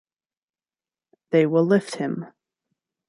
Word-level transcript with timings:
They 1.29 1.45
will 1.45 1.63
lift 1.63 1.97
him. 1.97 2.25